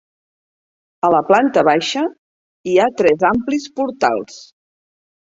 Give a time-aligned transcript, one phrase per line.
[1.09, 2.05] A la planta baixa
[2.71, 4.39] hi ha tres amplis portals.